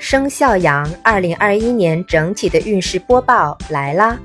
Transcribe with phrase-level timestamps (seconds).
[0.00, 4.18] 生肖羊二零二一年整体的运势播报来啦！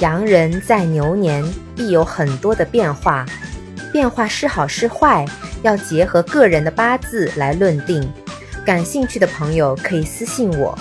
[0.00, 1.42] 羊人在牛年
[1.74, 3.24] 必有很多的变化，
[3.90, 5.24] 变化是好是坏，
[5.62, 8.06] 要结合个人的八字来论定。
[8.64, 10.78] 感兴趣的朋友可以私信我。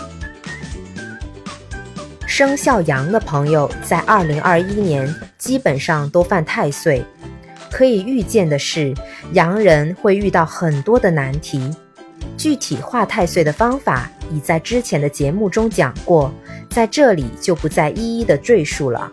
[2.28, 7.02] 生肖羊的朋友在二零二一年基本上都犯太岁。
[7.72, 8.94] 可以预见的是，
[9.32, 11.74] 羊人会遇到很多的难题。
[12.38, 16.32] 具体化太岁的方法已在之前的节目中讲过，
[16.70, 19.12] 在这里就不再一一的赘述了。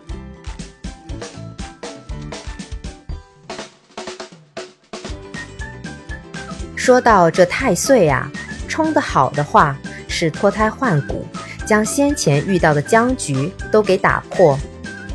[6.75, 8.31] 说到这太岁啊，
[8.67, 11.25] 冲得好的话是脱胎换骨，
[11.65, 14.57] 将先前遇到的僵局都给打破；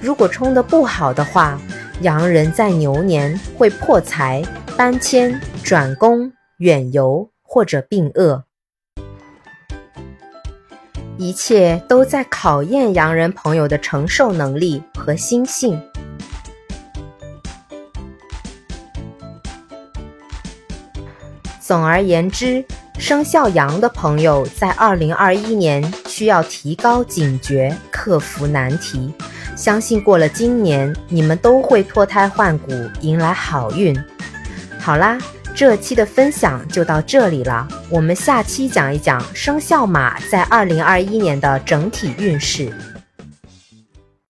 [0.01, 1.59] 如果冲得不好的话，
[2.01, 4.43] 羊人在牛年会破财、
[4.77, 8.45] 搬迁、转工、远游或者病厄，
[11.17, 15.81] 一切都在考验羊人朋友的承受能力和心性。
[21.61, 22.63] 总而言之，
[22.99, 29.15] 生肖羊的朋友在二零二一年需要提高警觉，克服难题。
[29.57, 33.97] 相信过了今年，你们都会脱胎换骨，迎来好运。
[34.81, 35.17] 好啦，
[35.55, 42.73] 这期的分享就到这里了，我们下期讲一讲生肖马在二零二一年的整体运势。